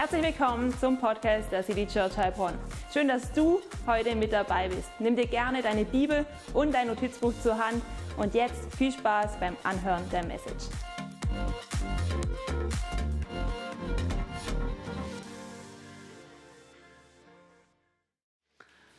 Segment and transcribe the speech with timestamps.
[0.00, 2.56] Herzlich willkommen zum Podcast der City Church Heilbronn.
[2.92, 4.88] Schön, dass du heute mit dabei bist.
[5.00, 6.24] Nimm dir gerne deine Bibel
[6.54, 7.82] und dein Notizbuch zur Hand
[8.16, 10.66] und jetzt viel Spaß beim Anhören der Message.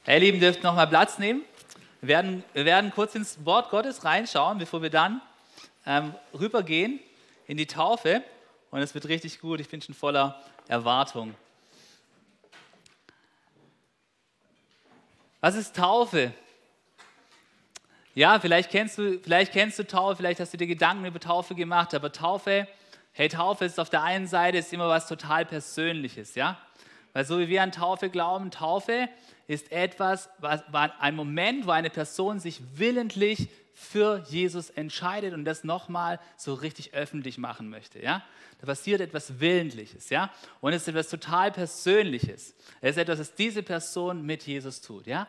[0.04, 1.44] Hey, ihr Lieben, dürft nochmal Platz nehmen.
[2.02, 5.22] Wir werden, wir werden kurz ins Wort Gottes reinschauen, bevor wir dann
[5.86, 7.00] ähm, rübergehen
[7.48, 8.22] in die Taufe.
[8.70, 9.62] Und es wird richtig gut.
[9.62, 11.34] Ich bin schon voller Erwartung.
[15.42, 16.32] Was ist Taufe?
[18.14, 21.56] Ja, vielleicht kennst du, vielleicht kennst du Taufe, vielleicht hast du dir Gedanken über Taufe
[21.56, 22.68] gemacht, aber Taufe,
[23.14, 26.60] hey, Taufe ist auf der einen Seite ist immer was total Persönliches, ja?
[27.14, 29.10] Weil so wie wir an Taufe glauben, Taufe
[29.48, 30.62] ist etwas, was,
[31.00, 36.94] ein Moment, wo eine Person sich willentlich für Jesus entscheidet und das nochmal so richtig
[36.94, 38.02] öffentlich machen möchte.
[38.02, 38.24] Ja?
[38.60, 40.10] Da passiert etwas Willentliches.
[40.10, 40.32] Ja?
[40.60, 42.56] Und es ist etwas total Persönliches.
[42.82, 45.08] Es ist etwas, was diese Person mit Jesus tut.
[45.08, 45.28] Ja?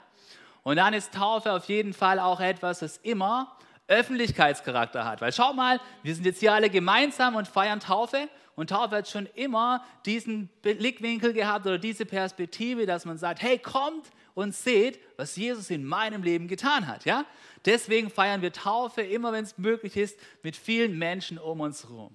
[0.64, 5.20] Und dann ist Taufe auf jeden Fall auch etwas, das immer Öffentlichkeitscharakter hat.
[5.20, 8.28] Weil schau mal, wir sind jetzt hier alle gemeinsam und feiern Taufe.
[8.61, 13.58] Und Taufe hat schon immer diesen Blickwinkel gehabt oder diese Perspektive, dass man sagt, hey,
[13.58, 17.06] kommt und seht, was Jesus in meinem Leben getan hat.
[17.06, 17.25] Ja?
[17.64, 22.14] Deswegen feiern wir Taufe immer, wenn es möglich ist, mit vielen Menschen um uns herum.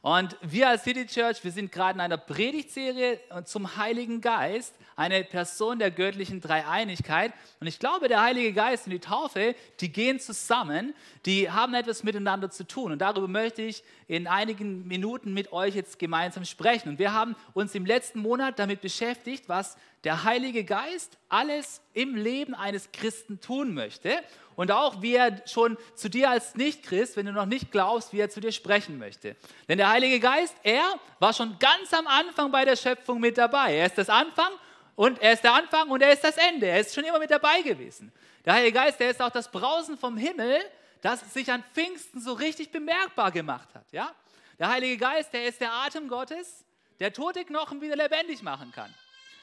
[0.00, 5.24] Und wir als City Church, wir sind gerade in einer Predigtserie zum Heiligen Geist, eine
[5.24, 7.32] Person der göttlichen Dreieinigkeit.
[7.58, 10.94] Und ich glaube, der Heilige Geist und die Taufe, die gehen zusammen,
[11.26, 12.92] die haben etwas miteinander zu tun.
[12.92, 16.88] Und darüber möchte ich in einigen Minuten mit euch jetzt gemeinsam sprechen.
[16.88, 22.14] Und wir haben uns im letzten Monat damit beschäftigt, was der Heilige Geist alles im
[22.14, 24.20] Leben eines Christen tun möchte
[24.56, 28.20] und auch wie er schon zu dir als Nicht-Christ, wenn du noch nicht glaubst, wie
[28.20, 29.36] er zu dir sprechen möchte.
[29.68, 30.84] Denn der Heilige Geist, er
[31.18, 33.76] war schon ganz am Anfang bei der Schöpfung mit dabei.
[33.76, 34.50] Er ist das Anfang
[34.94, 36.66] und er ist der Anfang und er ist das Ende.
[36.66, 38.12] Er ist schon immer mit dabei gewesen.
[38.44, 40.60] Der Heilige Geist, der ist auch das Brausen vom Himmel,
[41.00, 43.90] das sich an Pfingsten so richtig bemerkbar gemacht hat.
[43.92, 44.14] Ja?
[44.58, 46.64] Der Heilige Geist, der ist der Atem Gottes,
[47.00, 48.92] der tote Knochen wieder lebendig machen kann.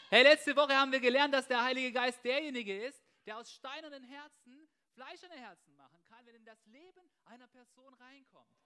[0.10, 4.04] Hey, letzte Woche haben wir gelernt, dass der Heilige Geist derjenige ist, der aus steinernen
[4.04, 8.59] Herzen fleischerne Herzen machen kann, wenn in das Leben einer Person reinkommt.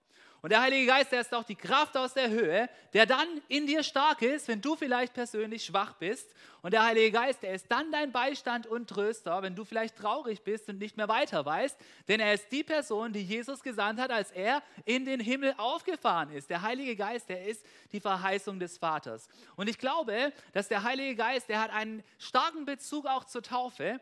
[0.44, 3.66] Und der Heilige Geist, der ist auch die Kraft aus der Höhe, der dann in
[3.66, 6.34] dir stark ist, wenn du vielleicht persönlich schwach bist.
[6.60, 10.42] Und der Heilige Geist, der ist dann dein Beistand und Tröster, wenn du vielleicht traurig
[10.42, 11.78] bist und nicht mehr weiter weißt.
[12.08, 16.30] Denn er ist die Person, die Jesus gesandt hat, als er in den Himmel aufgefahren
[16.30, 16.50] ist.
[16.50, 19.28] Der Heilige Geist, der ist die Verheißung des Vaters.
[19.56, 23.98] Und ich glaube, dass der Heilige Geist, der hat einen starken Bezug auch zur Taufe.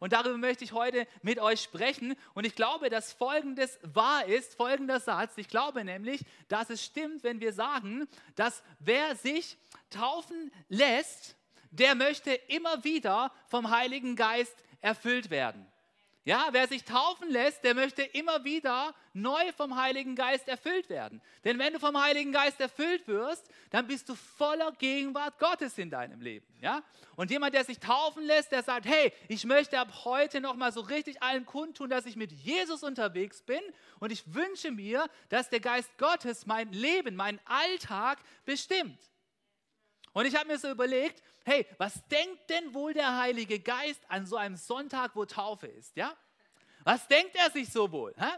[0.00, 2.14] Und darüber möchte ich heute mit euch sprechen.
[2.34, 5.32] Und ich glaube, dass Folgendes wahr ist, folgender Satz.
[5.36, 9.56] Ich glaube nämlich, dass es stimmt, wenn wir sagen, dass wer sich
[9.90, 11.36] taufen lässt,
[11.70, 15.66] der möchte immer wieder vom Heiligen Geist erfüllt werden.
[16.28, 21.22] Ja, wer sich taufen lässt, der möchte immer wieder neu vom Heiligen Geist erfüllt werden.
[21.42, 25.88] Denn wenn du vom Heiligen Geist erfüllt wirst, dann bist du voller Gegenwart Gottes in
[25.88, 26.46] deinem Leben.
[26.60, 26.82] Ja?
[27.16, 30.82] Und jemand, der sich taufen lässt, der sagt, hey, ich möchte ab heute nochmal so
[30.82, 33.62] richtig allen kundtun, dass ich mit Jesus unterwegs bin
[33.98, 38.98] und ich wünsche mir, dass der Geist Gottes mein Leben, meinen Alltag bestimmt.
[40.12, 44.26] Und ich habe mir so überlegt, hey, was denkt denn wohl der Heilige Geist an
[44.26, 45.96] so einem Sonntag, wo Taufe ist?
[45.96, 46.16] Ja?
[46.84, 48.14] Was denkt er sich so wohl?
[48.18, 48.30] Hä?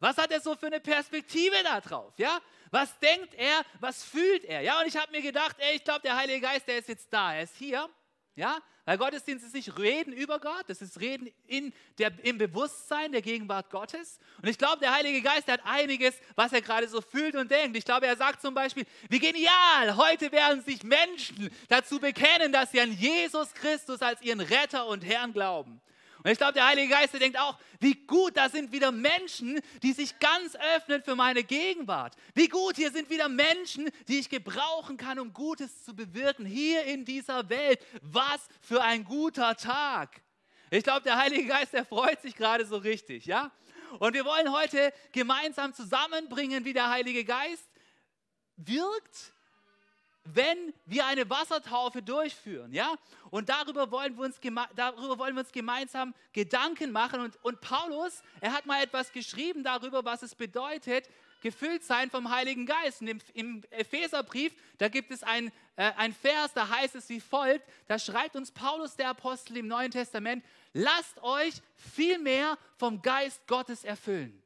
[0.00, 2.12] Was hat er so für eine Perspektive da drauf?
[2.16, 2.40] Ja?
[2.70, 3.62] Was denkt er?
[3.80, 4.62] Was fühlt er?
[4.62, 7.12] Ja, und ich habe mir gedacht, ey, ich glaube, der Heilige Geist, der ist jetzt
[7.12, 7.88] da, er ist hier.
[8.34, 13.12] Ja, weil Gottesdienst ist nicht Reden über Gott, das ist Reden in der, im Bewusstsein
[13.12, 14.18] der Gegenwart Gottes.
[14.42, 17.76] Und ich glaube, der Heilige Geist hat einiges, was er gerade so fühlt und denkt.
[17.76, 22.72] Ich glaube, er sagt zum Beispiel, wie genial, heute werden sich Menschen dazu bekennen, dass
[22.72, 25.80] sie an Jesus Christus als ihren Retter und Herrn glauben.
[26.24, 29.60] Und ich glaube, der Heilige Geist der denkt auch, wie gut, da sind wieder Menschen,
[29.82, 32.14] die sich ganz öffnen für meine Gegenwart.
[32.34, 36.84] Wie gut, hier sind wieder Menschen, die ich gebrauchen kann, um Gutes zu bewirken, hier
[36.84, 37.80] in dieser Welt.
[38.02, 40.22] Was für ein guter Tag.
[40.70, 43.50] Ich glaube, der Heilige Geist, der freut sich gerade so richtig, ja?
[43.98, 47.68] Und wir wollen heute gemeinsam zusammenbringen, wie der Heilige Geist
[48.56, 49.32] wirkt
[50.24, 52.72] wenn wir eine Wassertaufe durchführen.
[52.72, 52.94] Ja?
[53.30, 54.36] Und darüber wollen, wir uns
[54.76, 57.20] darüber wollen wir uns gemeinsam Gedanken machen.
[57.20, 61.08] Und, und Paulus, er hat mal etwas geschrieben darüber, was es bedeutet,
[61.42, 63.00] gefüllt sein vom Heiligen Geist.
[63.00, 67.20] Und im, im Epheserbrief, da gibt es ein, äh, ein Vers, da heißt es wie
[67.20, 73.02] folgt, da schreibt uns Paulus der Apostel im Neuen Testament, lasst euch viel mehr vom
[73.02, 74.41] Geist Gottes erfüllen.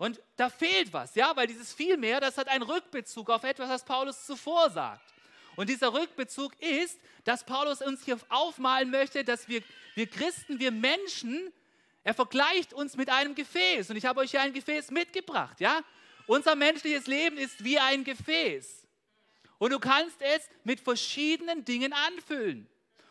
[0.00, 3.84] Und da fehlt was, ja, weil dieses vielmehr, das hat einen Rückbezug auf etwas, was
[3.84, 5.12] Paulus zuvor sagt.
[5.56, 9.62] Und dieser Rückbezug ist, dass Paulus uns hier aufmalen möchte, dass wir,
[9.94, 11.52] wir Christen, wir Menschen,
[12.02, 13.90] er vergleicht uns mit einem Gefäß.
[13.90, 15.60] Und ich habe euch hier ein Gefäß mitgebracht.
[15.60, 15.82] Ja?
[16.26, 18.86] Unser menschliches Leben ist wie ein Gefäß.
[19.58, 22.66] Und du kannst es mit verschiedenen Dingen anfüllen.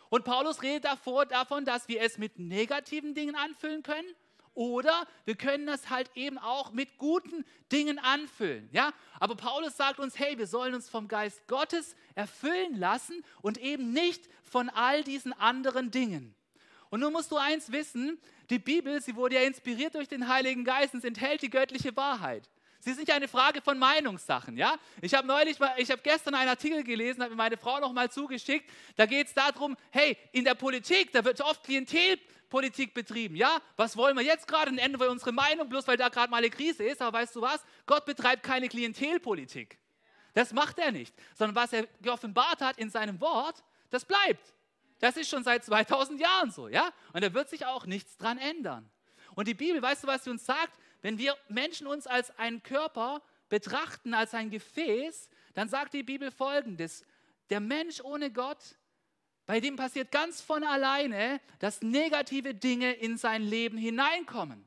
[0.09, 4.15] Und Paulus redet davor, davon, dass wir es mit negativen Dingen anfüllen können
[4.59, 8.67] oder wir können das halt eben auch mit guten Dingen anfüllen.
[8.73, 8.91] Ja?
[9.17, 13.93] Aber Paulus sagt uns, hey, wir sollen uns vom Geist Gottes erfüllen lassen und eben
[13.93, 16.35] nicht von all diesen anderen Dingen.
[16.89, 18.19] Und nun musst du eins wissen,
[18.49, 22.49] die Bibel, sie wurde ja inspiriert durch den Heiligen Geist und enthält die göttliche Wahrheit.
[22.81, 24.75] Sie ist nicht eine Frage von Meinungssachen, ja?
[25.01, 27.93] Ich habe neulich mal, ich habe gestern einen Artikel gelesen, habe mir meine Frau noch
[27.93, 28.69] mal zugeschickt.
[28.95, 31.63] Da geht es darum, hey, in der Politik, da wird oft
[32.49, 33.61] Klientelpolitik betrieben, ja?
[33.77, 34.65] Was wollen wir jetzt gerade?
[34.65, 37.01] Dann ändern wir unsere Meinung, bloß weil da gerade mal eine Krise ist.
[37.01, 37.63] Aber weißt du was?
[37.85, 39.77] Gott betreibt keine Klientelpolitik.
[40.33, 44.53] Das macht er nicht, sondern was er geoffenbart hat in seinem Wort, das bleibt.
[44.99, 46.91] Das ist schon seit 2000 Jahren so, ja?
[47.13, 48.89] Und da wird sich auch nichts dran ändern.
[49.35, 50.77] Und die Bibel, weißt du, was sie uns sagt?
[51.01, 56.31] Wenn wir Menschen uns als einen Körper betrachten, als ein Gefäß, dann sagt die Bibel
[56.31, 57.05] folgendes:
[57.49, 58.75] Der Mensch ohne Gott,
[59.49, 64.63] bei dem passiert ganz von alleine, dass negative Dinge in sein Leben hineinkommen.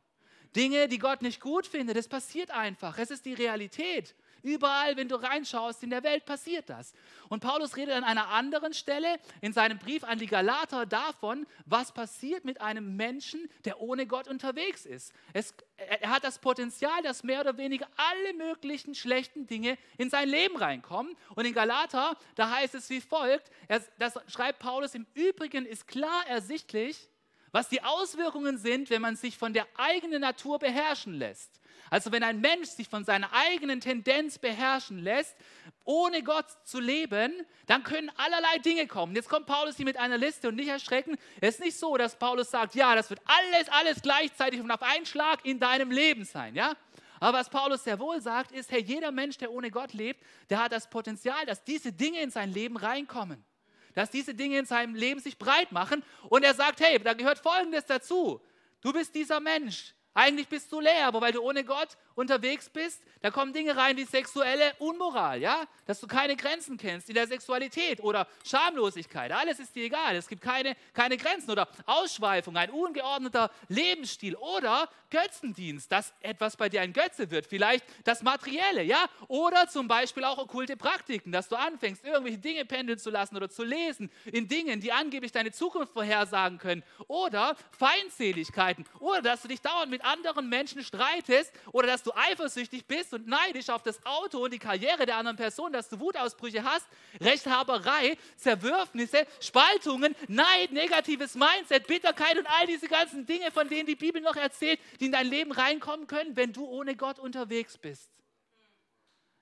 [0.57, 2.99] Dinge, die Gott nicht gut findet, das passiert einfach.
[2.99, 4.17] Es ist die Realität.
[4.43, 6.93] Überall, wenn du reinschaust in der Welt, passiert das.
[7.29, 11.93] Und Paulus redet an einer anderen Stelle in seinem Brief an die Galater davon, was
[11.93, 15.13] passiert mit einem Menschen, der ohne Gott unterwegs ist.
[15.33, 20.29] Es, er hat das Potenzial, dass mehr oder weniger alle möglichen schlechten Dinge in sein
[20.29, 21.17] Leben reinkommen.
[21.35, 25.87] Und in Galater, da heißt es wie folgt, er, das schreibt Paulus, im Übrigen ist
[25.87, 27.09] klar ersichtlich,
[27.53, 31.61] was die Auswirkungen sind, wenn man sich von der eigenen Natur beherrschen lässt.
[31.93, 35.37] Also wenn ein Mensch sich von seiner eigenen Tendenz beherrschen lässt,
[35.85, 39.15] ohne Gott zu leben, dann können allerlei Dinge kommen.
[39.15, 41.19] Jetzt kommt Paulus hier mit einer Liste und nicht erschrecken.
[41.43, 44.81] Es ist nicht so, dass Paulus sagt, ja, das wird alles, alles gleichzeitig und auf
[44.81, 46.73] einen Schlag in deinem Leben sein, ja?
[47.21, 50.65] Aber was Paulus sehr wohl sagt, ist, hey, jeder Mensch, der ohne Gott lebt, der
[50.65, 53.45] hat das Potenzial, dass diese Dinge in sein Leben reinkommen.
[53.93, 56.03] Dass diese Dinge in seinem Leben sich breit machen.
[56.31, 58.41] Und er sagt, hey, da gehört Folgendes dazu.
[58.81, 63.03] Du bist dieser Mensch, eigentlich bist du leer, aber weil du ohne Gott unterwegs bist,
[63.21, 65.65] da kommen Dinge rein wie sexuelle Unmoral, ja?
[65.87, 69.31] Dass du keine Grenzen kennst in der Sexualität oder Schamlosigkeit.
[69.33, 70.17] Alles ist dir egal.
[70.17, 76.69] Es gibt keine, keine Grenzen oder Ausschweifung, ein ungeordneter Lebensstil oder Götzendienst, dass etwas bei
[76.69, 77.47] dir ein Götze wird.
[77.47, 79.05] Vielleicht das Materielle, ja?
[79.29, 83.51] Oder zum Beispiel auch okkulte Praktiken, dass du anfängst, irgendwelche Dinge pendeln zu lassen oder
[83.51, 86.83] zu lesen in Dingen, die angeblich deine Zukunft vorhersagen können.
[87.09, 88.85] Oder Feindseligkeiten.
[88.99, 93.27] Oder dass du dich dauernd mit anderen Menschen streitest oder dass du eifersüchtig bist und
[93.27, 96.87] neidisch auf das Auto und die Karriere der anderen Person, dass du Wutausbrüche hast,
[97.21, 103.97] Rechthaberei, Zerwürfnisse, Spaltungen, Neid, negatives Mindset, Bitterkeit und all diese ganzen Dinge, von denen die
[103.97, 108.11] Bibel noch erzählt, die in dein Leben reinkommen können, wenn du ohne Gott unterwegs bist.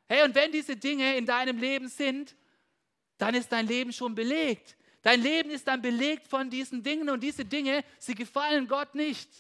[0.09, 2.35] Hey, und wenn diese Dinge in deinem Leben sind,
[3.19, 4.77] dann ist dein Leben schon belegt.
[5.03, 9.31] Dein Leben ist dann belegt von diesen Dingen und diese Dinge, sie gefallen Gott nicht.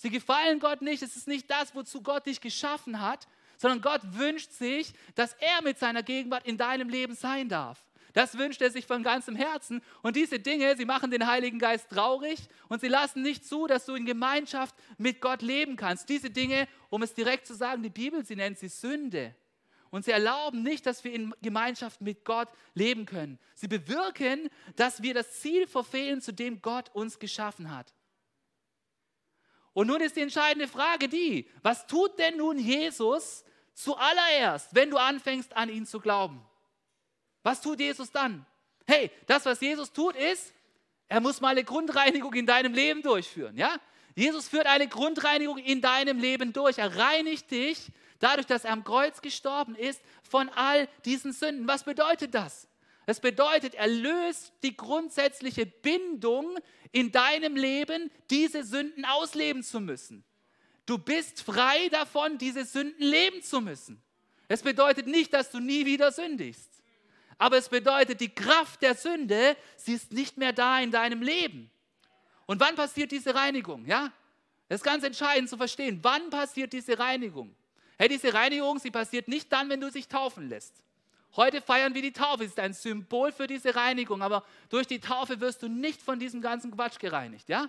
[0.00, 1.02] Sie gefallen Gott nicht.
[1.02, 5.60] Es ist nicht das, wozu Gott dich geschaffen hat, sondern Gott wünscht sich, dass er
[5.62, 7.84] mit seiner Gegenwart in deinem Leben sein darf.
[8.14, 9.82] Das wünscht er sich von ganzem Herzen.
[10.00, 12.38] Und diese Dinge, sie machen den Heiligen Geist traurig
[12.70, 16.08] und sie lassen nicht zu, dass du in Gemeinschaft mit Gott leben kannst.
[16.08, 19.34] Diese Dinge, um es direkt zu sagen, die Bibel, sie nennt sie Sünde.
[19.90, 23.38] Und sie erlauben nicht, dass wir in Gemeinschaft mit Gott leben können.
[23.54, 27.92] Sie bewirken, dass wir das Ziel verfehlen, zu dem Gott uns geschaffen hat.
[29.72, 34.96] Und nun ist die entscheidende Frage die, was tut denn nun Jesus zuallererst, wenn du
[34.96, 36.44] anfängst an ihn zu glauben?
[37.42, 38.44] Was tut Jesus dann?
[38.86, 40.52] Hey, das, was Jesus tut, ist,
[41.08, 43.56] er muss mal eine Grundreinigung in deinem Leben durchführen.
[43.56, 43.76] Ja?
[44.14, 46.78] Jesus führt eine Grundreinigung in deinem Leben durch.
[46.78, 51.66] Er reinigt dich dadurch, dass er am Kreuz gestorben ist, von all diesen Sünden.
[51.66, 52.68] Was bedeutet das?
[53.10, 56.56] Das bedeutet, er löst die grundsätzliche Bindung
[56.92, 60.22] in deinem Leben, diese Sünden ausleben zu müssen.
[60.86, 64.00] Du bist frei davon, diese Sünden leben zu müssen.
[64.46, 66.70] Es bedeutet nicht, dass du nie wieder sündigst.
[67.36, 71.68] Aber es bedeutet, die Kraft der Sünde, sie ist nicht mehr da in deinem Leben.
[72.46, 73.86] Und wann passiert diese Reinigung?
[73.86, 74.12] Ja?
[74.68, 75.98] Das ist ganz entscheidend zu verstehen.
[76.02, 77.56] Wann passiert diese Reinigung?
[77.98, 80.84] Hey, diese Reinigung, sie passiert nicht dann, wenn du dich taufen lässt.
[81.36, 82.44] Heute feiern wir die Taufe.
[82.44, 84.22] Es ist ein Symbol für diese Reinigung.
[84.22, 87.48] Aber durch die Taufe wirst du nicht von diesem ganzen Quatsch gereinigt.
[87.48, 87.68] Ja?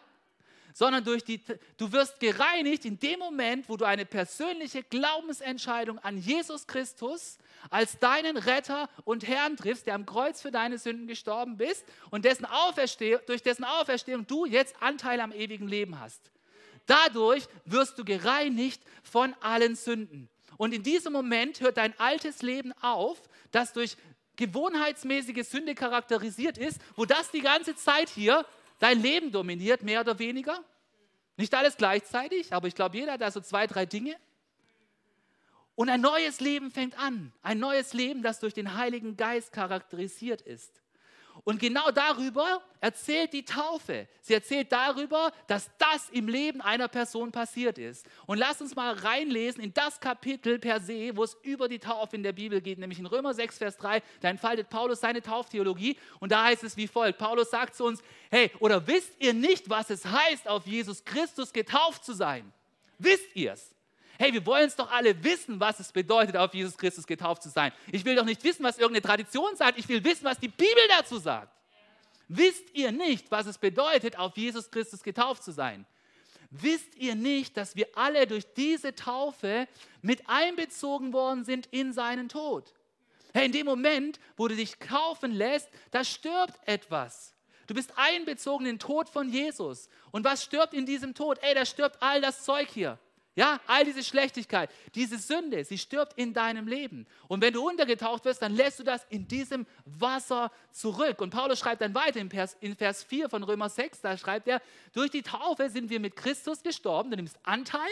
[0.73, 1.41] sondern durch die,
[1.77, 7.37] du wirst gereinigt in dem Moment, wo du eine persönliche Glaubensentscheidung an Jesus Christus
[7.69, 12.25] als deinen Retter und Herrn triffst, der am Kreuz für deine Sünden gestorben bist und
[12.25, 12.47] dessen
[13.27, 16.31] durch dessen Auferstehung du jetzt Anteil am ewigen Leben hast.
[16.87, 20.29] Dadurch wirst du gereinigt von allen Sünden.
[20.61, 23.97] Und in diesem Moment hört dein altes Leben auf, das durch
[24.35, 28.45] gewohnheitsmäßige Sünde charakterisiert ist, wo das die ganze Zeit hier
[28.77, 30.63] dein Leben dominiert, mehr oder weniger.
[31.35, 34.15] Nicht alles gleichzeitig, aber ich glaube, jeder hat da so zwei, drei Dinge.
[35.73, 37.33] Und ein neues Leben fängt an.
[37.41, 40.80] Ein neues Leben, das durch den Heiligen Geist charakterisiert ist.
[41.43, 44.07] Und genau darüber erzählt die Taufe.
[44.21, 48.05] Sie erzählt darüber, dass das im Leben einer Person passiert ist.
[48.25, 52.15] Und lass uns mal reinlesen in das Kapitel per se, wo es über die Taufe
[52.15, 54.01] in der Bibel geht, nämlich in Römer 6, Vers 3.
[54.19, 57.17] Da entfaltet Paulus seine Tauftheologie und da heißt es wie folgt.
[57.17, 61.53] Paulus sagt zu uns, hey, oder wisst ihr nicht, was es heißt, auf Jesus Christus
[61.53, 62.51] getauft zu sein?
[62.97, 63.73] Wisst ihr es?
[64.21, 67.49] Hey, wir wollen es doch alle wissen, was es bedeutet, auf Jesus Christus getauft zu
[67.49, 67.71] sein.
[67.91, 69.79] Ich will doch nicht wissen, was irgendeine Tradition sagt.
[69.79, 71.51] Ich will wissen, was die Bibel dazu sagt.
[72.27, 75.87] Wisst ihr nicht, was es bedeutet, auf Jesus Christus getauft zu sein?
[76.51, 79.67] Wisst ihr nicht, dass wir alle durch diese Taufe
[80.03, 82.75] mit einbezogen worden sind in seinen Tod?
[83.33, 87.33] Hey, in dem Moment, wo du dich kaufen lässt, da stirbt etwas.
[87.65, 89.89] Du bist einbezogen in den Tod von Jesus.
[90.11, 91.39] Und was stirbt in diesem Tod?
[91.41, 92.99] Ey, da stirbt all das Zeug hier.
[93.33, 97.07] Ja, all diese Schlechtigkeit, diese Sünde, sie stirbt in deinem Leben.
[97.29, 101.21] Und wenn du untergetaucht wirst, dann lässt du das in diesem Wasser zurück.
[101.21, 104.49] Und Paulus schreibt dann weiter in Vers, in Vers 4 von Römer 6, da schreibt
[104.49, 104.61] er,
[104.91, 107.89] durch die Taufe sind wir mit Christus gestorben, du nimmst Anteil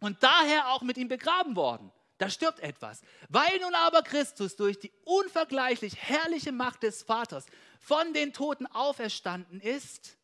[0.00, 1.92] und daher auch mit ihm begraben worden.
[2.16, 3.02] Da stirbt etwas.
[3.28, 7.44] Weil nun aber Christus durch die unvergleichlich herrliche Macht des Vaters
[7.78, 10.15] von den Toten auferstanden ist,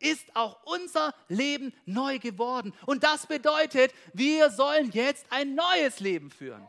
[0.00, 2.72] ist auch unser Leben neu geworden.
[2.86, 6.66] Und das bedeutet, wir sollen jetzt ein neues Leben führen.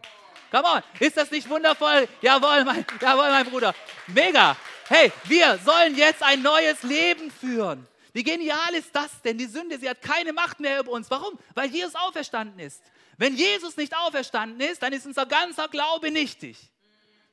[0.51, 2.07] Come on, ist das nicht wundervoll?
[2.21, 3.73] Jawohl, mein, jawohl, mein Bruder.
[4.07, 4.57] Mega.
[4.89, 7.87] Hey, wir sollen jetzt ein neues Leben führen.
[8.13, 9.37] Wie genial ist das denn?
[9.37, 11.09] Die Sünde, sie hat keine Macht mehr über uns.
[11.09, 11.39] Warum?
[11.55, 12.83] Weil Jesus auferstanden ist.
[13.17, 16.57] Wenn Jesus nicht auferstanden ist, dann ist unser ganzer Glaube nichtig.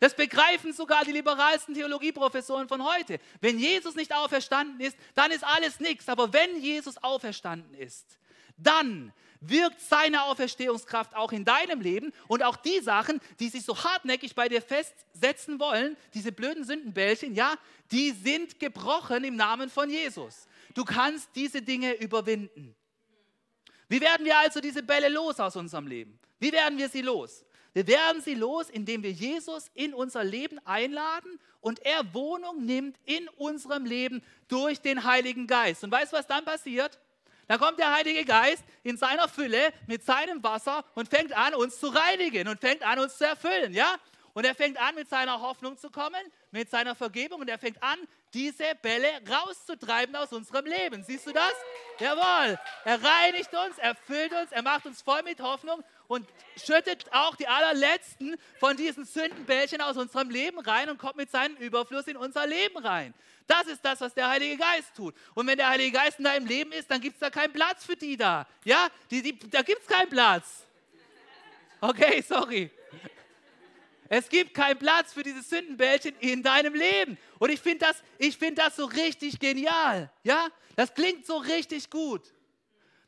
[0.01, 3.19] Das begreifen sogar die liberalsten Theologieprofessoren von heute.
[3.41, 6.09] Wenn Jesus nicht auferstanden ist, dann ist alles nichts.
[6.09, 8.19] Aber wenn Jesus auferstanden ist,
[8.57, 13.77] dann wirkt seine Auferstehungskraft auch in deinem Leben und auch die Sachen, die sich so
[13.85, 17.55] hartnäckig bei dir festsetzen wollen, diese blöden Sündenbällchen, ja,
[17.93, 20.49] die sind gebrochen im Namen von Jesus.
[20.75, 22.75] Du kannst diese Dinge überwinden.
[23.89, 26.19] Wie werden wir also diese Bälle los aus unserem Leben?
[26.41, 27.45] Wie werden wir sie los?
[27.75, 32.97] Wir werden sie los, indem wir Jesus in unser Leben einladen und er Wohnung nimmt
[33.05, 35.85] in unserem Leben durch den Heiligen Geist.
[35.85, 36.99] Und weißt du, was dann passiert?
[37.47, 41.81] Dann kommt der Heilige Geist in seiner Fülle mit seinem Wasser und fängt an, uns
[41.81, 43.97] zu reinigen und fängt an, uns zu erfüllen, ja?
[44.35, 46.21] Und er fängt an, mit seiner Hoffnung zu kommen,
[46.53, 47.99] mit seiner Vergebung und er fängt an,
[48.35, 51.03] diese Bälle rauszutreiben aus unserem Leben.
[51.03, 51.55] Siehst du das?
[51.99, 52.59] Jawohl.
[52.85, 57.47] Er reinigt uns, erfüllt uns, er macht uns voll mit Hoffnung und schüttet auch die
[57.47, 62.47] allerletzten von diesen Sündenbällchen aus unserem Leben rein und kommt mit seinem Überfluss in unser
[62.47, 63.15] Leben rein.
[63.47, 65.15] Das ist das, was der Heilige Geist tut.
[65.35, 67.85] Und wenn der Heilige Geist in deinem Leben ist, dann gibt es da keinen Platz
[67.85, 68.47] für die da.
[68.65, 70.65] Ja, die, die, da gibt es keinen Platz.
[71.81, 72.71] Okay, sorry.
[74.09, 77.19] Es gibt keinen Platz für diese Sündenbällchen in deinem Leben.
[77.39, 78.03] Und ich finde das,
[78.37, 80.11] find das so richtig genial.
[80.25, 82.23] Ja, das klingt so richtig gut.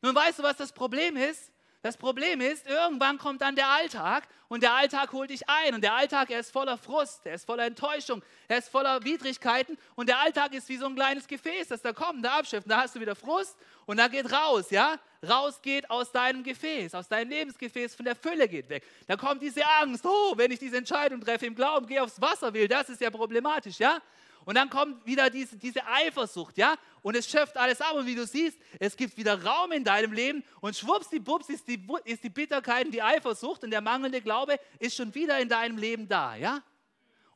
[0.03, 1.51] Nun weißt du, was das Problem ist?
[1.83, 5.75] Das Problem ist, irgendwann kommt dann der Alltag und der Alltag holt dich ein.
[5.75, 9.79] Und der Alltag, er ist voller Frust, er ist voller Enttäuschung, er ist voller Widrigkeiten.
[9.95, 12.71] Und der Alltag ist wie so ein kleines Gefäß, das da kommt, da abschifft.
[12.71, 13.57] Da hast du wieder Frust
[13.87, 14.99] und da geht raus, ja?
[15.27, 18.85] Raus geht aus deinem Gefäß, aus deinem Lebensgefäß, von der Fülle geht weg.
[19.07, 22.53] Da kommt diese Angst, oh, wenn ich diese Entscheidung treffe im Glauben, gehe aufs Wasser
[22.53, 24.01] will, das ist ja problematisch, ja?
[24.45, 26.77] Und dann kommt wieder diese, diese Eifersucht, ja?
[27.03, 27.95] Und es schöpft alles ab.
[27.95, 30.45] Und wie du siehst, es gibt wieder Raum in deinem Leben.
[30.61, 34.97] Und schwuppsdiwupps ist die, ist die Bitterkeit und die Eifersucht und der mangelnde Glaube ist
[34.97, 36.63] schon wieder in deinem Leben da, ja?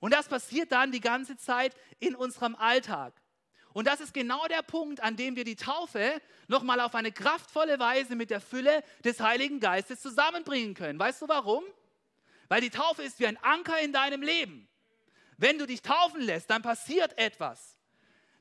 [0.00, 3.14] Und das passiert dann die ganze Zeit in unserem Alltag.
[3.73, 7.78] Und das ist genau der Punkt, an dem wir die Taufe nochmal auf eine kraftvolle
[7.78, 10.99] Weise mit der Fülle des Heiligen Geistes zusammenbringen können.
[10.99, 11.64] Weißt du warum?
[12.49, 14.68] Weil die Taufe ist wie ein Anker in deinem Leben.
[15.37, 17.76] Wenn du dich taufen lässt, dann passiert etwas.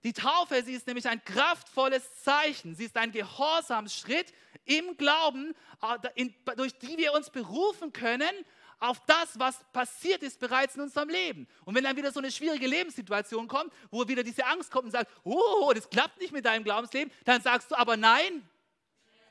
[0.04, 2.76] Die Taufe, sie ist nämlich ein kraftvolles Zeichen.
[2.76, 4.34] Sie ist ein Gehorsamsschritt
[4.66, 8.32] im Glauben, äh, durch die wir uns berufen können
[8.80, 11.48] auf das, was passiert ist bereits in unserem Leben.
[11.64, 14.92] Und wenn dann wieder so eine schwierige Lebenssituation kommt, wo wieder diese Angst kommt und
[14.92, 18.48] sagt, oh, das klappt nicht mit deinem Glaubensleben, dann sagst du aber nein.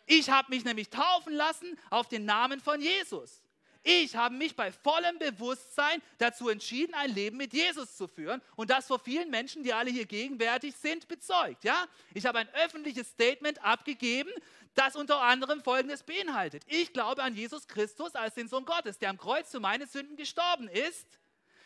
[0.06, 3.41] Ich habe mich nämlich taufen lassen auf den Namen von Jesus.
[3.84, 8.70] Ich habe mich bei vollem Bewusstsein dazu entschieden, ein Leben mit Jesus zu führen und
[8.70, 11.64] das vor vielen Menschen, die alle hier gegenwärtig sind, bezeugt.
[11.64, 11.86] Ja?
[12.14, 14.30] Ich habe ein öffentliches Statement abgegeben,
[14.74, 16.62] das unter anderem Folgendes beinhaltet.
[16.66, 20.16] Ich glaube an Jesus Christus als den Sohn Gottes, der am Kreuz für meine Sünden
[20.16, 21.06] gestorben ist.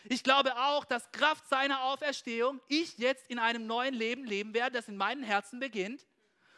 [0.04, 4.76] Ich glaube auch, dass Kraft seiner Auferstehung ich jetzt in einem neuen Leben leben werde,
[4.76, 6.06] das in meinem Herzen beginnt.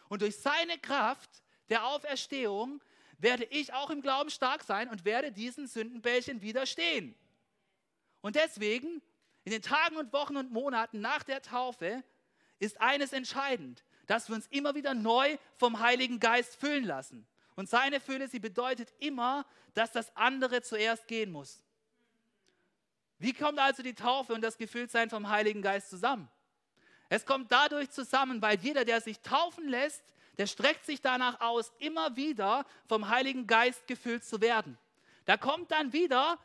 [0.09, 1.31] Und durch seine Kraft
[1.69, 2.81] der Auferstehung
[3.19, 7.15] werde ich auch im Glauben stark sein und werde diesen Sündenbällchen widerstehen.
[8.21, 9.03] Und deswegen,
[9.45, 12.03] in den Tagen und Wochen und Monaten nach der Taufe,
[12.59, 17.27] ist eines entscheidend, dass wir uns immer wieder neu vom Heiligen Geist füllen lassen.
[17.57, 19.45] Und seine Fülle, sie bedeutet immer,
[19.75, 21.63] dass das andere zuerst gehen muss.
[23.19, 26.29] Wie kommt also die Taufe und das Gefülltsein vom Heiligen Geist zusammen?
[27.09, 30.03] Es kommt dadurch zusammen, weil jeder, der sich taufen lässt,
[30.39, 34.79] der streckt sich danach aus, immer wieder vom Heiligen Geist gefüllt zu werden.
[35.25, 36.39] Da kommt dann wieder,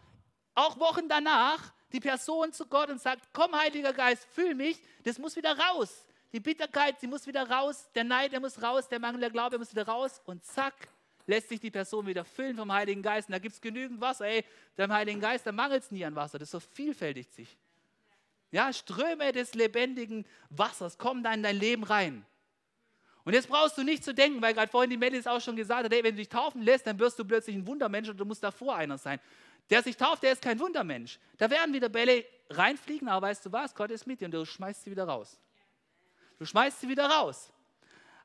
[0.56, 5.20] auch Wochen danach, die Person zu Gott und sagt, komm Heiliger Geist, fühl mich, das
[5.20, 6.08] muss wieder raus.
[6.34, 9.52] Die Bitterkeit, sie muss wieder raus, der Neid, der muss raus, der Mangel der Glaube,
[9.52, 10.74] der muss wieder raus und zack,
[11.28, 13.30] lässt sich die Person wieder füllen vom Heiligen Geist.
[13.30, 14.26] Und da gibt es genügend Wasser.
[14.26, 14.44] Ey,
[14.78, 17.56] dem Heiligen Geist, da mangelt es nie an Wasser, das vervielfältigt sich.
[18.52, 22.26] Ja, Ströme des lebendigen Wassers kommen da in dein Leben rein.
[23.26, 25.86] Und jetzt brauchst du nicht zu denken, weil gerade vorhin die Melis auch schon gesagt
[25.86, 28.26] hat, hey, wenn du dich taufen lässt, dann wirst du plötzlich ein Wundermensch und du
[28.26, 29.20] musst davor einer sein.
[29.70, 31.20] Der sich tauft, der ist kein Wundermensch.
[31.38, 33.74] Da werden wieder Bälle reinfliegen, aber weißt du was?
[33.74, 35.40] Gott ist mit dir und du schmeißt sie wieder raus.
[36.38, 37.54] Du schmeißt sie wieder raus.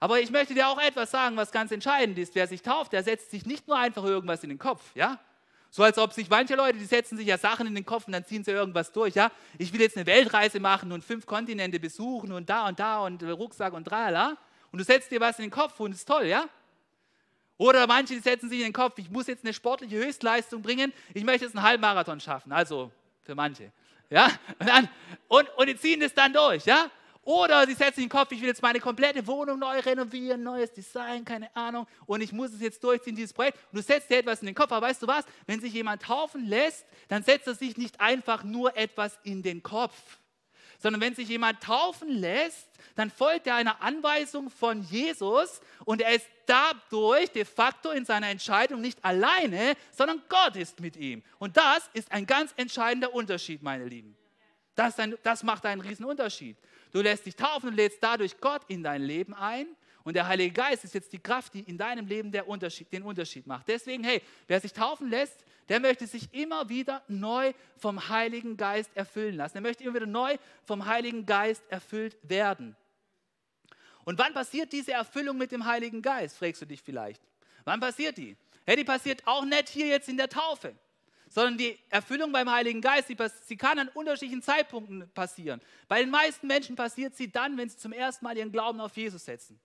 [0.00, 2.35] Aber ich möchte dir auch etwas sagen, was ganz entscheidend ist.
[2.35, 5.21] Wer sich tauft, der setzt sich nicht nur einfach irgendwas in den Kopf, ja?
[5.71, 8.14] So als ob sich manche Leute, die setzen sich ja Sachen in den Kopf und
[8.14, 9.31] dann ziehen sie irgendwas durch, ja?
[9.59, 13.23] Ich will jetzt eine Weltreise machen und fünf Kontinente besuchen und da und da und
[13.23, 14.37] Rucksack und tralala
[14.73, 16.49] und du setzt dir was in den Kopf und ist toll, ja?
[17.57, 21.25] Oder manche setzen sich in den Kopf, ich muss jetzt eine sportliche Höchstleistung bringen, ich
[21.25, 23.73] möchte jetzt einen Halbmarathon schaffen, also für manche.
[24.11, 24.31] Ja?
[24.59, 24.89] Und, dann,
[25.26, 26.91] und, und die ziehen das dann durch, ja?
[27.23, 30.43] Oder sie setzen sich in den Kopf, ich will jetzt meine komplette Wohnung neu renovieren,
[30.43, 33.59] neues Design, keine Ahnung, und ich muss es jetzt durchziehen, dieses Projekt.
[33.71, 35.26] Und du setzt dir etwas in den Kopf, aber weißt du was?
[35.47, 39.63] Wenn sich jemand taufen lässt, dann setzt er sich nicht einfach nur etwas in den
[39.63, 39.95] Kopf
[40.78, 46.14] sondern wenn sich jemand taufen lässt, dann folgt er einer Anweisung von Jesus und er
[46.14, 51.23] ist dadurch de facto in seiner Entscheidung nicht alleine, sondern Gott ist mit ihm.
[51.38, 54.17] Und das ist ein ganz entscheidender Unterschied, meine Lieben.
[54.75, 56.56] Das, ein, das macht einen riesen Unterschied.
[56.93, 59.67] Du lässt dich taufen und lädst dadurch Gott in dein Leben ein.
[60.08, 63.47] Und der Heilige Geist ist jetzt die Kraft, die in deinem Leben Unterschied, den Unterschied
[63.47, 63.68] macht.
[63.68, 68.90] Deswegen, hey, wer sich taufen lässt, der möchte sich immer wieder neu vom Heiligen Geist
[68.94, 69.58] erfüllen lassen.
[69.58, 72.75] Er möchte immer wieder neu vom Heiligen Geist erfüllt werden.
[74.06, 77.21] Und wann passiert diese Erfüllung mit dem Heiligen Geist, fragst du dich vielleicht.
[77.66, 78.34] Wann passiert die?
[78.64, 80.75] Hey, die passiert auch nicht hier jetzt in der Taufe,
[81.28, 83.12] sondern die Erfüllung beim Heiligen Geist,
[83.44, 85.60] sie kann an unterschiedlichen Zeitpunkten passieren.
[85.86, 88.97] Bei den meisten Menschen passiert sie dann, wenn sie zum ersten Mal ihren Glauben auf
[88.97, 89.60] Jesus setzen.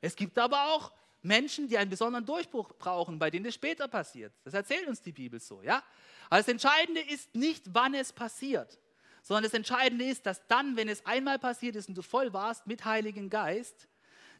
[0.00, 4.32] Es gibt aber auch Menschen, die einen besonderen Durchbruch brauchen, bei denen das später passiert.
[4.44, 5.82] Das erzählt uns die Bibel so, ja?
[6.30, 8.78] Aber das Entscheidende ist nicht, wann es passiert,
[9.22, 12.66] sondern das Entscheidende ist, dass dann, wenn es einmal passiert ist und du voll warst
[12.66, 13.88] mit Heiligen Geist,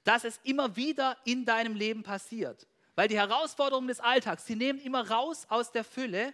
[0.04, 2.66] dass es immer wieder in deinem Leben passiert.
[2.94, 6.32] Weil die Herausforderungen des Alltags, sie nehmen immer raus aus der Fülle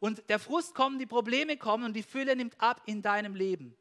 [0.00, 3.76] und der Frust kommt, die Probleme kommen und die Fülle nimmt ab in deinem Leben.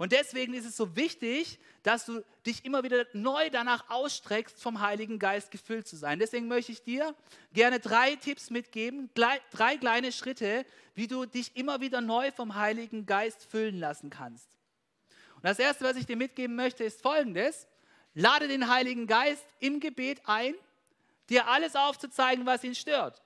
[0.00, 4.80] Und deswegen ist es so wichtig, dass du dich immer wieder neu danach ausstreckst, vom
[4.80, 6.18] Heiligen Geist gefüllt zu sein.
[6.18, 7.14] Deswegen möchte ich dir
[7.52, 13.04] gerne drei Tipps mitgeben, drei kleine Schritte, wie du dich immer wieder neu vom Heiligen
[13.04, 14.48] Geist füllen lassen kannst.
[15.34, 17.68] Und das Erste, was ich dir mitgeben möchte, ist Folgendes.
[18.14, 20.54] Lade den Heiligen Geist im Gebet ein,
[21.28, 23.20] dir alles aufzuzeigen, was ihn stört.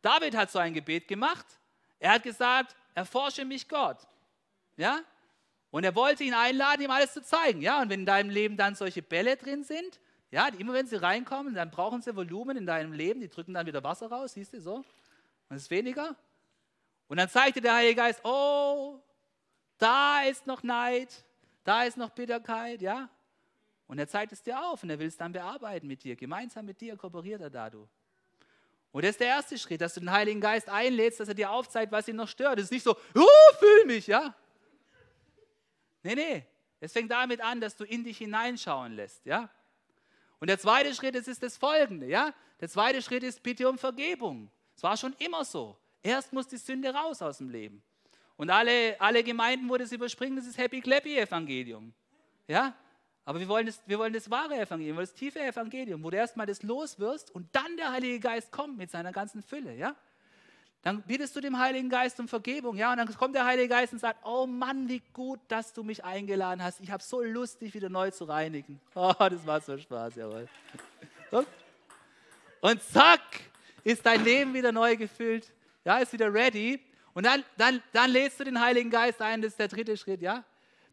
[0.00, 1.44] David hat so ein Gebet gemacht.
[1.98, 3.98] Er hat gesagt, erforsche mich Gott.
[4.78, 5.02] Ja?
[5.70, 7.60] Und er wollte ihn einladen, ihm alles zu zeigen.
[7.60, 10.00] Ja, und wenn in deinem Leben dann solche Bälle drin sind,
[10.30, 13.66] ja, immer wenn sie reinkommen, dann brauchen sie Volumen in deinem Leben, die drücken dann
[13.66, 14.76] wieder Wasser raus, siehst du so?
[15.48, 16.16] Und es ist weniger.
[17.06, 19.00] Und dann zeigte der Heilige Geist, oh,
[19.78, 21.24] da ist noch Neid,
[21.64, 23.08] da ist noch Bitterkeit, ja?
[23.86, 26.14] Und er zeigt es dir auf und er will es dann bearbeiten mit dir.
[26.14, 27.88] Gemeinsam mit dir kooperiert er da, du.
[28.90, 31.50] Und das ist der erste Schritt, dass du den Heiligen Geist einlädst, dass er dir
[31.50, 32.58] aufzeigt, was ihn noch stört.
[32.58, 34.34] Es ist nicht so, oh, fühl mich, ja?
[36.08, 36.44] Nee, nee.
[36.80, 39.50] Es fängt damit an, dass du in dich hineinschauen lässt, ja?
[40.40, 42.32] Und der zweite Schritt ist, ist das folgende, ja?
[42.60, 44.50] Der zweite Schritt ist Bitte um Vergebung.
[44.74, 45.76] Es war schon immer so.
[46.02, 47.82] Erst muss die Sünde raus aus dem Leben.
[48.36, 51.92] Und alle, alle Gemeinden, wo das überspringen, das ist Happy Clappy Evangelium.
[52.46, 52.74] Ja?
[53.26, 56.46] Aber wir wollen, das, wir wollen das wahre Evangelium, das tiefe Evangelium, wo du erstmal
[56.46, 59.74] das loswirst und dann der Heilige Geist kommt mit seiner ganzen Fülle.
[59.74, 59.94] Ja?
[60.82, 63.92] Dann bietest du dem Heiligen Geist um Vergebung, ja, und dann kommt der Heilige Geist
[63.92, 66.80] und sagt, oh Mann, wie gut, dass du mich eingeladen hast.
[66.80, 68.80] Ich habe so Lust, dich wieder neu zu reinigen.
[68.94, 70.48] Oh, das war so Spaß, jawohl.
[72.60, 73.20] Und zack,
[73.84, 75.52] ist dein Leben wieder neu gefüllt.
[75.84, 76.80] Ja, ist wieder ready.
[77.14, 80.22] Und dann, dann, dann lädst du den Heiligen Geist ein, das ist der dritte Schritt,
[80.22, 80.44] ja.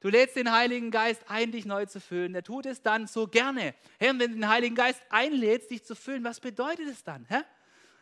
[0.02, 2.36] Du lädst den Heiligen Geist ein, dich neu zu füllen.
[2.36, 3.74] Er tut es dann so gerne.
[3.98, 7.26] Herr, wenn du den Heiligen Geist einlädst, dich zu füllen, was bedeutet es dann?
[7.28, 7.42] Hä?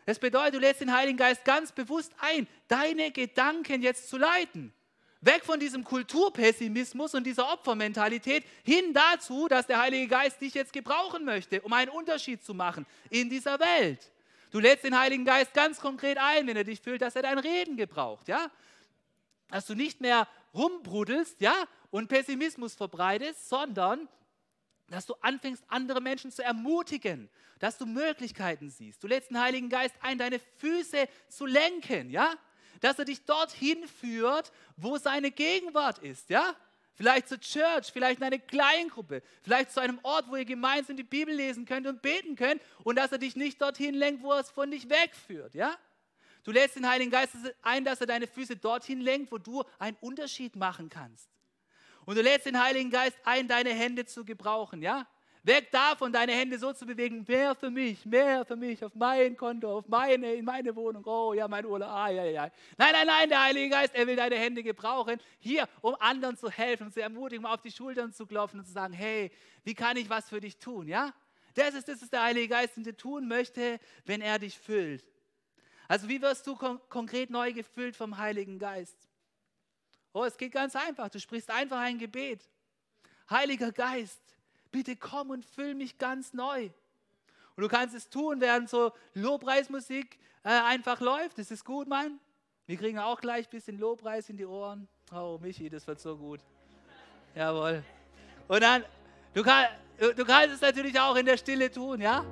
[0.06, 4.72] Das bedeutet, du lädst den Heiligen Geist ganz bewusst ein, deine Gedanken jetzt zu leiten.
[5.20, 10.72] Weg von diesem Kulturpessimismus und dieser Opfermentalität hin dazu, dass der Heilige Geist dich jetzt
[10.72, 14.12] gebrauchen möchte, um einen Unterschied zu machen in dieser Welt.
[14.50, 17.38] Du lädst den Heiligen Geist ganz konkret ein, wenn er dich fühlt, dass er dein
[17.38, 18.50] Reden gebraucht, ja?
[19.48, 21.54] Dass du nicht mehr rumbrudelst, ja,
[21.90, 24.08] und Pessimismus verbreitest, sondern
[24.88, 29.02] dass du anfängst, andere Menschen zu ermutigen, dass du Möglichkeiten siehst.
[29.02, 32.34] Du lädst den Heiligen Geist ein, deine Füße zu lenken, ja?
[32.80, 36.54] Dass er dich dorthin führt, wo seine Gegenwart ist, ja?
[36.96, 41.02] Vielleicht zur Church, vielleicht in eine Kleingruppe, vielleicht zu einem Ort, wo ihr gemeinsam die
[41.02, 44.40] Bibel lesen könnt und beten könnt und dass er dich nicht dorthin lenkt, wo er
[44.40, 45.76] es von dich wegführt, ja?
[46.44, 49.96] Du lädst den Heiligen Geist ein, dass er deine Füße dorthin lenkt, wo du einen
[50.00, 51.33] Unterschied machen kannst.
[52.06, 55.06] Und du lädst den Heiligen Geist ein, deine Hände zu gebrauchen, ja?
[55.42, 59.36] Weg davon, deine Hände so zu bewegen, mehr für mich, mehr für mich, auf mein
[59.36, 62.50] Konto, auf meine, in meine Wohnung, oh ja, mein Urlaub, ah, ja, ja.
[62.78, 66.50] Nein, nein, nein, der Heilige Geist, er will deine Hände gebrauchen, hier, um anderen zu
[66.50, 69.30] helfen, zu ermutigen, auf die Schultern zu klopfen und zu sagen, hey,
[69.64, 71.12] wie kann ich was für dich tun, ja?
[71.52, 75.04] Das ist, das ist der Heilige Geist, den du tun möchte, wenn er dich füllt.
[75.88, 78.96] Also wie wirst du kon konkret neu gefüllt vom Heiligen Geist?
[80.14, 81.08] Oh, es geht ganz einfach.
[81.10, 82.48] Du sprichst einfach ein Gebet.
[83.28, 84.20] Heiliger Geist,
[84.70, 86.70] bitte komm und füll mich ganz neu.
[87.56, 91.38] Und du kannst es tun, während so Lobpreismusik äh, einfach läuft.
[91.38, 92.20] Das ist gut, Mann.
[92.66, 94.86] Wir kriegen auch gleich ein bisschen Lobpreis in die Ohren.
[95.12, 96.40] Oh, Michi, das wird so gut.
[97.34, 97.82] Jawohl.
[98.46, 98.84] Und dann,
[99.34, 99.66] du, kann,
[99.98, 102.24] du kannst es natürlich auch in der Stille tun, ja?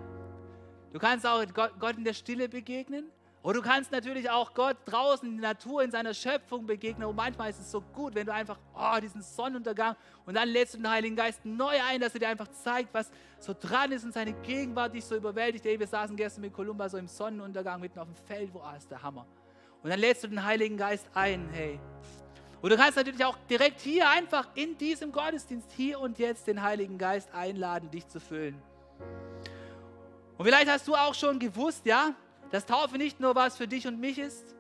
[0.93, 3.11] Du kannst auch Gott in der Stille begegnen.
[3.43, 7.09] Und du kannst natürlich auch Gott draußen in der Natur, in seiner Schöpfung begegnen.
[7.09, 10.75] Und manchmal ist es so gut, wenn du einfach, oh, diesen Sonnenuntergang und dann lädst
[10.75, 14.05] du den Heiligen Geist neu ein, dass er dir einfach zeigt, was so dran ist
[14.05, 15.67] und seine Gegenwart dich so überwältigt.
[15.67, 18.77] Ey, wir saßen gestern mit Kolumba so im Sonnenuntergang mitten auf dem Feld, wo, ah,
[18.77, 19.27] ist der Hammer.
[19.83, 21.81] Und dann lädst du den Heiligen Geist ein, hey.
[22.61, 26.63] Und du kannst natürlich auch direkt hier einfach in diesem Gottesdienst hier und jetzt den
[26.63, 28.63] Heiligen Geist einladen, dich zu füllen.
[30.39, 32.15] Und vielleicht hast du auch schon gewusst, ja,
[32.53, 34.55] dass Taufe nicht nur was für dich und mich ist,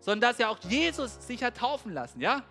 [0.00, 2.42] sondern dass ja auch Jesus sich hat taufen lassen, ja?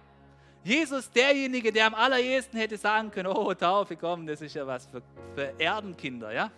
[0.63, 4.85] Jesus, derjenige, der am allerersten hätte sagen können, oh, Taufe, komm, das ist ja was
[4.85, 5.01] für,
[5.35, 6.51] für Erdenkinder, ja?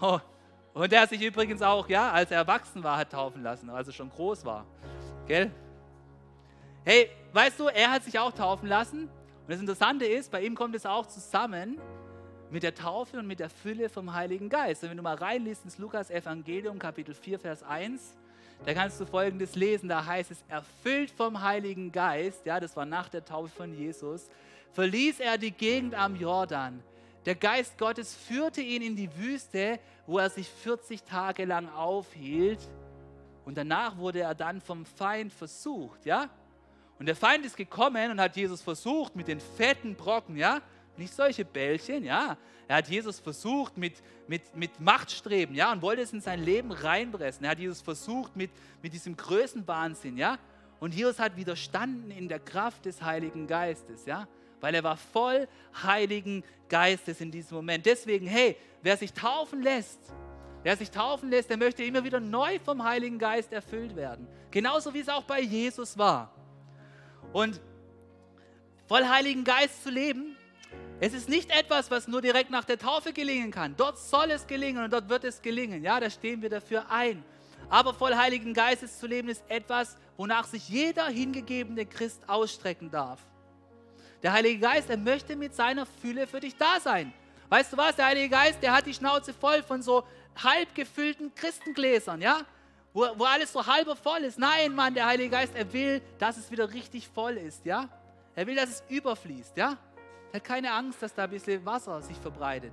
[0.00, 0.18] Oh,
[0.72, 3.92] und der sich übrigens auch, ja, als er erwachsen war, hat taufen lassen, als er
[3.92, 4.64] schon groß war,
[5.26, 5.50] gell?
[6.84, 9.02] Hey, weißt du, er hat sich auch taufen lassen.
[9.02, 11.78] Und das Interessante ist, bei ihm kommt es auch zusammen,
[12.50, 14.82] mit der Taufe und mit der Fülle vom Heiligen Geist.
[14.82, 18.14] Und wenn du mal reinliest ins Lukas Evangelium, Kapitel 4, Vers 1,
[18.64, 22.86] da kannst du folgendes lesen: Da heißt es, erfüllt vom Heiligen Geist, ja, das war
[22.86, 24.28] nach der Taufe von Jesus,
[24.72, 26.82] verließ er die Gegend am Jordan.
[27.26, 32.60] Der Geist Gottes führte ihn in die Wüste, wo er sich 40 Tage lang aufhielt.
[33.44, 36.28] Und danach wurde er dann vom Feind versucht, ja?
[36.98, 40.60] Und der Feind ist gekommen und hat Jesus versucht mit den fetten Brocken, ja?
[40.98, 42.36] Nicht solche Bällchen, ja.
[42.66, 43.94] Er hat Jesus versucht mit,
[44.26, 47.44] mit, mit Machtstreben, ja, und wollte es in sein Leben reinpressen.
[47.44, 48.50] Er hat Jesus versucht mit,
[48.82, 50.38] mit diesem Größenwahnsinn, ja.
[50.80, 54.28] Und Jesus hat widerstanden in der Kraft des Heiligen Geistes, ja.
[54.60, 55.48] Weil er war voll
[55.82, 57.86] Heiligen Geistes in diesem Moment.
[57.86, 60.12] Deswegen, hey, wer sich taufen lässt,
[60.62, 64.26] Wer sich taufen lässt, der möchte immer wieder neu vom Heiligen Geist erfüllt werden.
[64.50, 66.32] Genauso wie es auch bei Jesus war.
[67.32, 67.60] Und
[68.86, 70.27] voll Heiligen Geist zu leben,
[71.00, 73.74] es ist nicht etwas, was nur direkt nach der Taufe gelingen kann.
[73.76, 75.84] Dort soll es gelingen und dort wird es gelingen.
[75.84, 77.24] Ja, da stehen wir dafür ein.
[77.70, 83.20] Aber voll Heiligen Geistes zu leben ist etwas, wonach sich jeder hingegebene Christ ausstrecken darf.
[84.22, 87.12] Der Heilige Geist, er möchte mit seiner Fülle für dich da sein.
[87.48, 87.94] Weißt du was?
[87.94, 90.04] Der Heilige Geist, der hat die Schnauze voll von so
[90.42, 92.40] halb gefüllten Christengläsern, ja?
[92.92, 94.38] Wo, wo alles so halber voll ist.
[94.38, 97.88] Nein, Mann, der Heilige Geist, er will, dass es wieder richtig voll ist, ja?
[98.34, 99.76] Er will, dass es überfließt, ja?
[100.32, 102.72] Hat keine Angst, dass da ein bisschen Wasser sich verbreitet.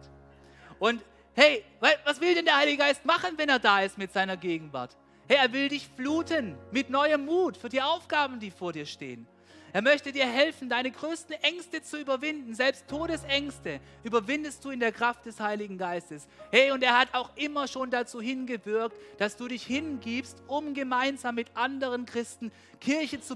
[0.79, 1.63] Und hey,
[2.03, 4.95] was will denn der Heilige Geist machen, wenn er da ist mit seiner Gegenwart?
[5.27, 9.27] Hey, er will dich fluten mit neuem Mut für die Aufgaben, die vor dir stehen.
[9.75, 12.53] Er möchte dir helfen, deine größten Ängste zu überwinden.
[12.53, 16.29] Selbst Todesängste überwindest du in der Kraft des Heiligen Geistes.
[16.49, 21.35] Hey, und er hat auch immer schon dazu hingewirkt, dass du dich hingibst, um gemeinsam
[21.35, 23.35] mit anderen Christen Kirche zu,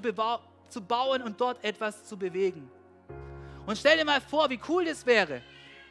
[0.70, 2.72] zu bauen und dort etwas zu bewegen.
[3.70, 5.44] Und stell dir mal vor, wie cool das wäre,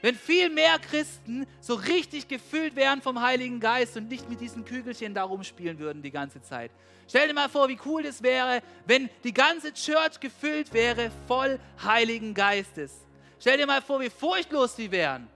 [0.02, 4.64] wenn viel mehr Christen so richtig gefüllt wären vom Heiligen Geist und nicht mit diesen
[4.64, 6.72] Kügelchen da rumspielen würden die ganze Zeit.
[7.06, 11.60] Stell dir mal vor, wie cool das wäre, wenn die ganze Church gefüllt wäre voll
[11.80, 13.06] Heiligen Geistes.
[13.38, 15.28] Stell dir mal vor, wie furchtlos die wären.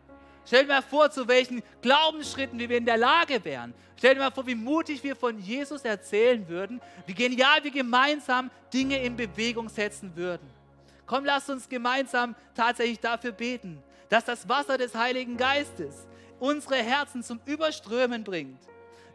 [0.44, 3.72] Stell dir mal vor, zu welchen Glaubensschritten wir in der Lage wären.
[3.96, 8.50] Stell dir mal vor, wie mutig wir von Jesus erzählen würden, wie genial wir gemeinsam
[8.74, 10.61] Dinge in Bewegung setzen würden.
[11.06, 16.06] Komm, lass uns gemeinsam tatsächlich dafür beten, dass das Wasser des Heiligen Geistes
[16.38, 18.60] unsere Herzen zum Überströmen bringt.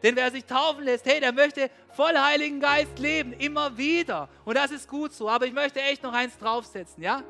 [0.02, 4.28] Denn wer sich taufen lässt, hey, der möchte voll Heiligen Geist leben, immer wieder.
[4.44, 5.28] Und das ist gut so.
[5.28, 7.22] Aber ich möchte echt noch eins draufsetzen, ja?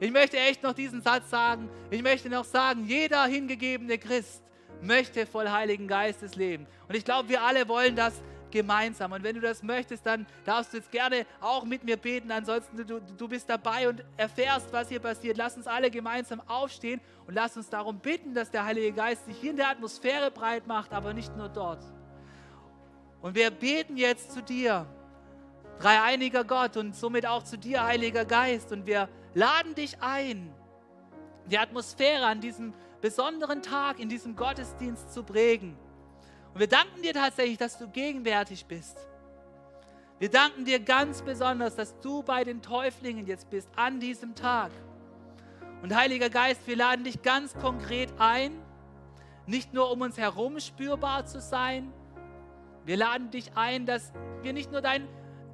[0.00, 1.70] Ich möchte echt noch diesen Satz sagen.
[1.90, 4.42] Ich möchte noch sagen, jeder hingegebene Christ
[4.82, 6.66] möchte voll Heiligen Geistes leben.
[6.88, 8.14] Und ich glaube, wir alle wollen das
[8.50, 9.12] gemeinsam.
[9.12, 12.30] Und wenn du das möchtest, dann darfst du jetzt gerne auch mit mir beten.
[12.30, 15.36] Ansonsten, du, du bist dabei und erfährst, was hier passiert.
[15.36, 19.36] Lass uns alle gemeinsam aufstehen und lass uns darum bitten, dass der Heilige Geist sich
[19.36, 21.82] hier in der Atmosphäre breit macht, aber nicht nur dort.
[23.22, 24.86] Und wir beten jetzt zu dir,
[25.80, 28.72] dreieiniger Gott und somit auch zu dir, Heiliger Geist.
[28.72, 30.52] Und wir laden dich ein,
[31.46, 35.76] die Atmosphäre an diesem besonderen Tag, in diesem Gottesdienst zu prägen.
[36.52, 38.98] Und wir danken dir tatsächlich, dass du gegenwärtig bist.
[40.18, 44.70] Wir danken dir ganz besonders, dass du bei den Täuflingen jetzt bist an diesem Tag.
[45.82, 48.52] Und Heiliger Geist, wir laden dich ganz konkret ein,
[49.46, 51.90] nicht nur um uns herum spürbar zu sein.
[52.84, 55.08] Wir laden dich ein, dass wir nicht nur dein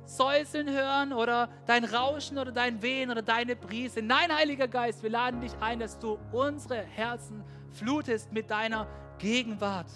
[0.05, 4.03] Säuseln hören oder dein Rauschen oder dein Wehen oder deine Brise.
[4.03, 8.87] Nein, Heiliger Geist, wir laden dich ein, dass du unsere Herzen flutest mit deiner
[9.19, 9.91] Gegenwart.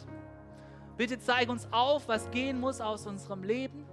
[1.01, 3.87] Bitte zeig uns auf, was gehen muss aus unserem Leben.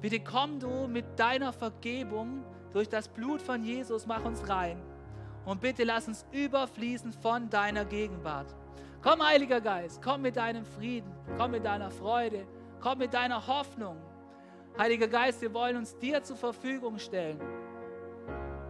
[0.00, 4.80] Bitte komm du mit deiner Vergebung durch das Blut von Jesus, mach uns rein.
[5.44, 8.46] Und bitte lass uns überfließen von deiner Gegenwart.
[9.02, 12.46] Komm, Heiliger Geist, komm mit deinem Frieden, komm mit deiner Freude,
[12.80, 13.98] komm mit deiner Hoffnung.
[14.78, 17.38] Heiliger Geist, wir wollen uns dir zur Verfügung stellen.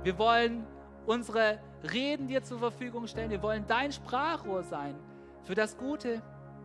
[0.03, 0.67] Wir wollen
[1.07, 1.61] unsere
[1.93, 3.31] Reden dir zur Verfügung stellen.
[3.31, 4.97] Wir wollen dein Sprachrohr sein
[5.45, 6.21] für das Gute,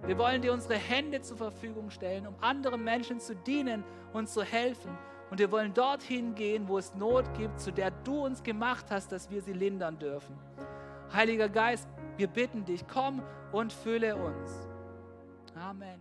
[0.08, 4.44] wir wollen dir unsere Hände zur Verfügung stellen, um anderen Menschen zu dienen und zu
[4.44, 4.96] helfen.
[5.32, 9.12] Und wir wollen dorthin gehen, wo es Not gibt, zu der du uns gemacht hast,
[9.12, 10.38] dass wir sie lindern dürfen.
[11.12, 11.88] Heiliger Geist,
[12.18, 14.68] wir bitten dich, komm und fülle uns.
[15.60, 16.00] Amen.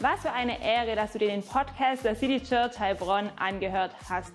[0.00, 4.34] Was für eine Ehre, dass du dir den Podcast der City Church Heilbronn angehört hast.